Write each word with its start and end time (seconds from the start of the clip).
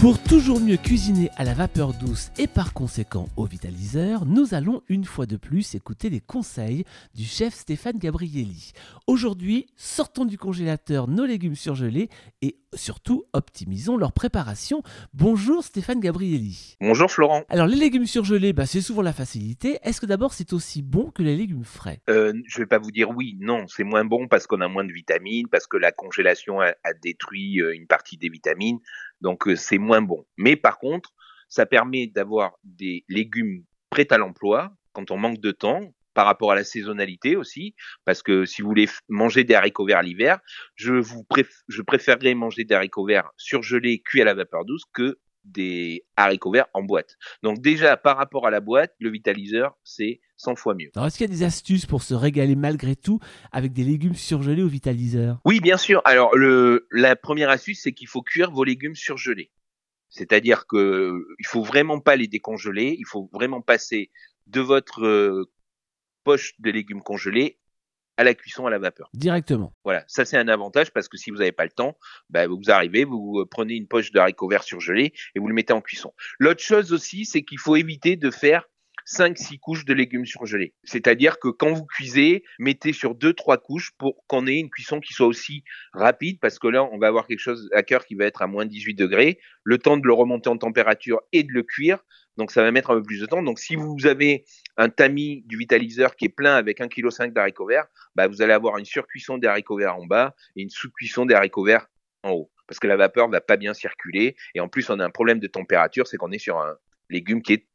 Pour 0.00 0.18
toujours 0.22 0.60
mieux 0.60 0.78
cuisiner 0.78 1.28
à 1.36 1.44
la 1.44 1.52
vapeur 1.52 1.92
douce 1.92 2.30
et 2.38 2.46
par 2.46 2.72
conséquent 2.72 3.28
au 3.36 3.44
vitaliseur, 3.44 4.24
nous 4.24 4.54
allons 4.54 4.80
une 4.88 5.04
fois 5.04 5.26
de 5.26 5.36
plus 5.36 5.74
écouter 5.74 6.08
les 6.08 6.20
conseils 6.20 6.84
du 7.14 7.24
chef 7.24 7.52
Stéphane 7.52 7.98
Gabrielli. 7.98 8.72
Aujourd'hui, 9.06 9.66
sortons 9.76 10.24
du 10.24 10.38
congélateur 10.38 11.06
nos 11.06 11.26
légumes 11.26 11.54
surgelés 11.54 12.08
et 12.40 12.56
surtout 12.74 13.24
optimisons 13.34 13.98
leur 13.98 14.12
préparation. 14.12 14.82
Bonjour 15.12 15.62
Stéphane 15.62 16.00
Gabrielli. 16.00 16.76
Bonjour 16.80 17.10
Florent. 17.10 17.42
Alors 17.50 17.66
les 17.66 17.76
légumes 17.76 18.06
surgelés, 18.06 18.54
bah, 18.54 18.64
c'est 18.64 18.80
souvent 18.80 19.02
la 19.02 19.12
facilité. 19.12 19.80
Est-ce 19.82 20.00
que 20.00 20.06
d'abord 20.06 20.32
c'est 20.32 20.54
aussi 20.54 20.80
bon 20.80 21.10
que 21.10 21.22
les 21.22 21.36
légumes 21.36 21.64
frais? 21.64 22.00
Euh, 22.08 22.32
Je 22.46 22.58
vais 22.60 22.66
pas 22.66 22.78
vous 22.78 22.90
dire 22.90 23.10
oui, 23.10 23.36
non, 23.38 23.66
c'est 23.68 23.84
moins 23.84 24.06
bon 24.06 24.28
parce 24.28 24.46
qu'on 24.46 24.62
a 24.62 24.68
moins 24.68 24.84
de 24.84 24.92
vitamines, 24.92 25.48
parce 25.48 25.66
que 25.66 25.76
la 25.76 25.92
congélation 25.92 26.60
a, 26.60 26.72
détruit 27.02 27.60
euh, 27.60 27.74
une 27.74 27.86
partie 27.86 28.16
des 28.16 28.30
vitamines, 28.30 28.78
donc 29.20 29.48
euh, 29.48 29.56
c'est 29.56 29.78
moins 29.78 30.02
bon. 30.02 30.26
Mais 30.36 30.56
par 30.56 30.78
contre, 30.78 31.10
ça 31.48 31.66
permet 31.66 32.06
d'avoir 32.06 32.52
des 32.64 33.04
légumes 33.08 33.64
prêts 33.90 34.06
à 34.10 34.18
l'emploi 34.18 34.72
quand 34.92 35.10
on 35.10 35.16
manque 35.16 35.40
de 35.40 35.50
temps, 35.52 35.92
par 36.14 36.26
rapport 36.26 36.52
à 36.52 36.54
la 36.54 36.64
saisonnalité 36.64 37.36
aussi, 37.36 37.74
parce 38.04 38.22
que 38.22 38.44
si 38.44 38.62
vous 38.62 38.68
voulez 38.68 38.88
manger 39.08 39.44
des 39.44 39.54
haricots 39.54 39.86
verts 39.86 40.02
l'hiver, 40.02 40.38
je 40.74 40.94
vous 40.94 41.24
je 41.68 41.82
préférerais 41.82 42.34
manger 42.34 42.64
des 42.64 42.74
haricots 42.74 43.06
verts 43.06 43.30
surgelés, 43.36 44.02
cuits 44.04 44.20
à 44.20 44.24
la 44.24 44.34
vapeur 44.34 44.64
douce, 44.64 44.82
que 44.92 45.18
des 45.44 46.04
haricots 46.16 46.52
verts 46.52 46.68
en 46.74 46.82
boîte. 46.82 47.16
Donc 47.42 47.60
déjà, 47.60 47.96
par 47.96 48.16
rapport 48.16 48.46
à 48.46 48.50
la 48.50 48.60
boîte, 48.60 48.94
le 48.98 49.10
vitaliseur, 49.10 49.76
c'est 49.84 50.20
100 50.36 50.56
fois 50.56 50.74
mieux. 50.74 50.90
Alors, 50.94 51.06
est-ce 51.06 51.18
qu'il 51.18 51.28
y 51.28 51.32
a 51.32 51.36
des 51.36 51.42
astuces 51.42 51.86
pour 51.86 52.02
se 52.02 52.14
régaler 52.14 52.56
malgré 52.56 52.96
tout 52.96 53.20
avec 53.52 53.72
des 53.72 53.84
légumes 53.84 54.14
surgelés 54.14 54.62
au 54.62 54.68
vitaliseur? 54.68 55.40
Oui, 55.44 55.60
bien 55.60 55.76
sûr. 55.76 56.02
Alors, 56.04 56.36
le, 56.36 56.86
la 56.90 57.16
première 57.16 57.50
astuce, 57.50 57.82
c'est 57.82 57.92
qu'il 57.92 58.08
faut 58.08 58.22
cuire 58.22 58.50
vos 58.50 58.64
légumes 58.64 58.94
surgelés. 58.94 59.50
C'est-à-dire 60.08 60.66
que 60.66 61.24
il 61.38 61.46
faut 61.46 61.62
vraiment 61.62 62.00
pas 62.00 62.16
les 62.16 62.26
décongeler, 62.26 62.96
il 62.98 63.06
faut 63.06 63.30
vraiment 63.32 63.60
passer 63.60 64.10
de 64.48 64.60
votre 64.60 65.04
euh, 65.04 65.52
poche 66.24 66.54
de 66.58 66.70
légumes 66.70 67.02
congelés 67.02 67.60
à 68.20 68.24
la 68.24 68.34
cuisson 68.34 68.66
à 68.66 68.70
la 68.70 68.78
vapeur. 68.78 69.08
Directement. 69.14 69.74
Voilà, 69.82 70.04
ça 70.06 70.26
c'est 70.26 70.36
un 70.36 70.48
avantage 70.48 70.92
parce 70.92 71.08
que 71.08 71.16
si 71.16 71.30
vous 71.30 71.38
n'avez 71.38 71.52
pas 71.52 71.64
le 71.64 71.70
temps, 71.70 71.96
bah, 72.28 72.46
vous 72.46 72.60
arrivez, 72.68 73.04
vous 73.04 73.46
prenez 73.50 73.74
une 73.74 73.88
poche 73.88 74.12
de 74.12 74.18
haricots 74.18 74.46
verts 74.46 74.62
surgelés 74.62 75.14
et 75.34 75.40
vous 75.40 75.48
le 75.48 75.54
mettez 75.54 75.72
en 75.72 75.80
cuisson. 75.80 76.12
L'autre 76.38 76.62
chose 76.62 76.92
aussi, 76.92 77.24
c'est 77.24 77.42
qu'il 77.42 77.58
faut 77.58 77.76
éviter 77.76 78.16
de 78.16 78.30
faire 78.30 78.68
5-6 79.10 79.58
couches 79.58 79.84
de 79.84 79.92
légumes 79.92 80.26
surgelés. 80.26 80.74
C'est-à-dire 80.84 81.38
que 81.38 81.48
quand 81.48 81.72
vous 81.72 81.84
cuisez, 81.84 82.44
mettez 82.58 82.92
sur 82.92 83.14
2-3 83.14 83.60
couches 83.60 83.90
pour 83.98 84.24
qu'on 84.26 84.46
ait 84.46 84.58
une 84.58 84.70
cuisson 84.70 85.00
qui 85.00 85.12
soit 85.12 85.26
aussi 85.26 85.64
rapide, 85.92 86.38
parce 86.40 86.58
que 86.58 86.68
là, 86.68 86.84
on 86.84 86.98
va 86.98 87.08
avoir 87.08 87.26
quelque 87.26 87.40
chose 87.40 87.68
à 87.74 87.82
cœur 87.82 88.04
qui 88.04 88.14
va 88.14 88.26
être 88.26 88.42
à 88.42 88.46
moins 88.46 88.66
18 88.66 88.94
degrés, 88.94 89.38
le 89.64 89.78
temps 89.78 89.96
de 89.96 90.06
le 90.06 90.12
remonter 90.12 90.48
en 90.48 90.56
température 90.56 91.20
et 91.32 91.42
de 91.42 91.52
le 91.52 91.62
cuire. 91.62 92.04
Donc 92.36 92.52
ça 92.52 92.62
va 92.62 92.70
mettre 92.70 92.90
un 92.90 92.94
peu 92.94 93.02
plus 93.02 93.20
de 93.20 93.26
temps. 93.26 93.42
Donc 93.42 93.58
si 93.58 93.74
vous 93.74 94.06
avez 94.06 94.44
un 94.76 94.88
tamis 94.88 95.42
du 95.46 95.56
vitaliseur 95.56 96.16
qui 96.16 96.26
est 96.26 96.30
plein 96.30 96.54
avec 96.54 96.80
1,5 96.80 96.88
kg 96.88 97.32
d'haricots 97.32 97.66
verts, 97.66 97.86
bah, 98.14 98.28
vous 98.28 98.40
allez 98.42 98.52
avoir 98.52 98.78
une 98.78 98.84
surcuisson 98.84 99.38
des 99.38 99.48
haricots 99.48 99.76
verts 99.76 99.96
en 99.96 100.06
bas 100.06 100.34
et 100.56 100.62
une 100.62 100.70
sous-cuisson 100.70 101.26
des 101.26 101.34
haricots 101.34 101.64
verts 101.64 101.86
en 102.22 102.30
haut. 102.30 102.50
Parce 102.66 102.78
que 102.78 102.86
la 102.86 102.96
vapeur 102.96 103.28
va 103.28 103.40
pas 103.40 103.56
bien 103.56 103.74
circuler. 103.74 104.36
Et 104.54 104.60
en 104.60 104.68
plus, 104.68 104.88
on 104.90 105.00
a 105.00 105.04
un 105.04 105.10
problème 105.10 105.40
de 105.40 105.48
température, 105.48 106.06
c'est 106.06 106.16
qu'on 106.16 106.30
est 106.30 106.38
sur 106.38 106.58
un 106.58 106.76
légume 107.10 107.42
qui 107.42 107.54
est 107.54 107.66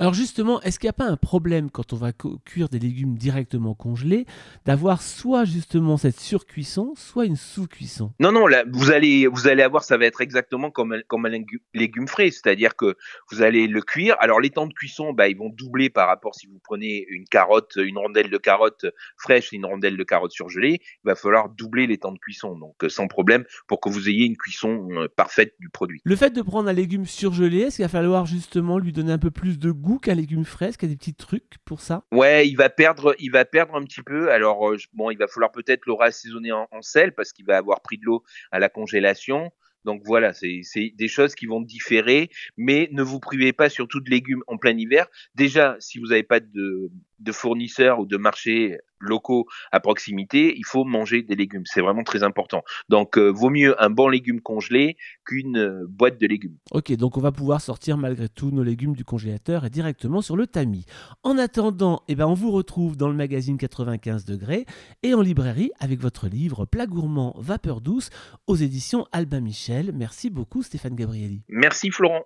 Alors 0.00 0.14
justement, 0.14 0.60
est-ce 0.62 0.78
qu'il 0.78 0.86
n'y 0.86 0.90
a 0.90 0.94
pas 0.94 1.04
un 1.04 1.16
problème 1.16 1.70
quand 1.70 1.92
on 1.92 1.96
va 1.96 2.12
cuire 2.44 2.68
des 2.70 2.78
légumes 2.78 3.16
directement 3.16 3.74
congelés 3.74 4.24
d'avoir 4.64 5.02
soit 5.02 5.44
justement 5.44 5.98
cette 5.98 6.18
surcuisson, 6.18 6.94
soit 6.96 7.26
une 7.26 7.36
sous-cuisson? 7.36 8.12
Non, 8.20 8.32
non, 8.32 8.46
là, 8.46 8.64
vous 8.70 8.90
allez, 8.90 9.26
vous 9.26 9.46
allez 9.46 9.62
avoir, 9.62 9.84
ça 9.84 9.98
va 9.98 10.06
être 10.06 10.22
exactement 10.22 10.70
comme, 10.70 11.02
comme 11.08 11.26
un 11.26 11.44
légume 11.74 12.08
frais, 12.08 12.30
c'est-à-dire 12.30 12.74
que 12.74 12.96
vous 13.30 13.42
allez 13.42 13.66
le 13.66 13.82
cuire. 13.82 14.16
Alors 14.18 14.40
les 14.40 14.50
temps 14.50 14.66
de 14.66 14.72
cuisson, 14.72 15.12
bah, 15.12 15.28
ils 15.28 15.36
vont 15.36 15.50
doubler 15.50 15.90
par 15.90 16.08
rapport 16.08 16.34
si 16.34 16.46
vous 16.46 16.58
prenez 16.62 17.04
une 17.08 17.24
carotte, 17.24 17.76
une 17.76 17.98
rondelle 17.98 18.30
de 18.30 18.38
carotte 18.38 18.86
fraîche 19.18 19.52
et 19.52 19.56
une 19.56 19.66
rondelle 19.66 19.98
de 19.98 20.04
carotte 20.04 20.32
surgelée, 20.32 20.80
il 20.80 21.06
va 21.06 21.14
falloir 21.14 21.50
doubler 21.50 21.86
les 21.86 21.98
temps 21.98 22.12
de 22.12 22.18
cuisson, 22.18 22.56
donc 22.56 22.82
euh, 22.82 22.88
sans 22.88 23.08
problème 23.08 23.44
pour 23.66 23.80
que 23.80 23.90
vous 23.90 24.08
ayez 24.08 24.24
une 24.24 24.36
cuisson 24.36 24.88
euh, 24.92 25.08
parfaite 25.14 25.54
du 25.58 25.68
produit. 25.68 26.00
Le 26.04 26.16
fait 26.16 26.30
de 26.30 26.40
prendre 26.40 26.68
un 26.68 26.72
légume 26.72 27.04
surgelé, 27.04 27.60
est-ce 27.60 27.76
qu'il 27.76 27.84
va 27.84 27.90
falloir 27.90 28.24
justement 28.24 28.78
lui 28.78 28.92
donner 28.92 29.12
un 29.12 29.18
peu 29.18 29.30
plus 29.34 29.58
de 29.58 29.70
goût 29.70 29.98
qu'un 29.98 30.14
légume 30.14 30.44
frais 30.44 30.70
a 30.80 30.86
des 30.86 30.96
petits 30.96 31.14
trucs 31.14 31.58
pour 31.64 31.80
ça? 31.80 32.04
Ouais, 32.12 32.48
il 32.48 32.56
va 32.56 32.70
perdre, 32.70 33.14
il 33.18 33.30
va 33.30 33.44
perdre 33.44 33.74
un 33.74 33.82
petit 33.84 34.02
peu. 34.02 34.30
Alors 34.30 34.70
euh, 34.70 34.76
bon, 34.94 35.10
il 35.10 35.18
va 35.18 35.26
falloir 35.26 35.52
peut-être 35.52 35.86
le 35.86 35.94
assaisonner 36.00 36.52
en, 36.52 36.68
en 36.70 36.82
sel 36.82 37.14
parce 37.14 37.32
qu'il 37.32 37.46
va 37.46 37.56
avoir 37.56 37.80
pris 37.82 37.98
de 37.98 38.04
l'eau 38.04 38.22
à 38.50 38.58
la 38.58 38.68
congélation. 38.68 39.50
Donc 39.84 40.02
voilà, 40.04 40.32
c'est 40.32 40.62
des 40.94 41.08
choses 41.08 41.34
qui 41.34 41.46
vont 41.46 41.60
différer, 41.60 42.30
mais 42.56 42.88
ne 42.92 43.02
vous 43.02 43.20
privez 43.20 43.52
pas 43.52 43.68
surtout 43.68 44.00
de 44.00 44.10
légumes 44.10 44.42
en 44.46 44.56
plein 44.56 44.76
hiver. 44.76 45.06
Déjà, 45.34 45.76
si 45.78 45.98
vous 45.98 46.06
n'avez 46.06 46.22
pas 46.22 46.40
de, 46.40 46.90
de 47.24 47.32
fournisseurs 47.32 47.98
ou 47.98 48.06
de 48.06 48.16
marchés 48.16 48.78
locaux 49.00 49.46
à 49.72 49.80
proximité, 49.80 50.54
il 50.56 50.64
faut 50.64 50.84
manger 50.84 51.22
des 51.22 51.34
légumes. 51.34 51.64
C'est 51.66 51.80
vraiment 51.80 52.02
très 52.02 52.22
important. 52.22 52.62
Donc, 52.88 53.18
euh, 53.18 53.28
vaut 53.28 53.50
mieux 53.50 53.80
un 53.82 53.90
bon 53.90 54.08
légume 54.08 54.40
congelé 54.40 54.96
qu'une 55.24 55.58
euh, 55.58 55.86
boîte 55.88 56.20
de 56.20 56.26
légumes. 56.26 56.56
Ok, 56.70 56.92
donc 56.92 57.16
on 57.16 57.20
va 57.20 57.32
pouvoir 57.32 57.60
sortir 57.60 57.96
malgré 57.96 58.28
tout 58.28 58.50
nos 58.50 58.62
légumes 58.62 58.94
du 58.94 59.04
congélateur 59.04 59.64
et 59.64 59.70
directement 59.70 60.22
sur 60.22 60.36
le 60.36 60.46
tamis. 60.46 60.86
En 61.22 61.38
attendant, 61.38 62.02
eh 62.08 62.14
ben, 62.14 62.26
on 62.26 62.34
vous 62.34 62.50
retrouve 62.50 62.96
dans 62.96 63.08
le 63.08 63.14
magazine 63.14 63.58
95 63.58 64.24
degrés 64.24 64.64
et 65.02 65.14
en 65.14 65.20
librairie 65.20 65.70
avec 65.80 66.00
votre 66.00 66.28
livre 66.28 66.64
Plat 66.64 66.86
gourmand, 66.86 67.34
vapeur 67.38 67.80
douce 67.80 68.10
aux 68.46 68.56
éditions 68.56 69.06
Albin 69.12 69.40
Michel. 69.40 69.92
Merci 69.94 70.30
beaucoup 70.30 70.62
Stéphane 70.62 70.94
Gabrielli. 70.94 71.42
Merci 71.48 71.90
Florent. 71.90 72.24